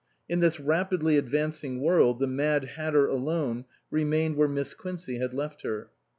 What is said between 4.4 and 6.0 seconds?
Miss Quincey had left her.